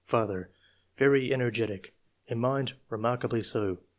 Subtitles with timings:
[0.09, 0.47] ^'Father—
[0.97, 1.93] Very energetic.
[2.25, 3.81] In mind, remark ably so.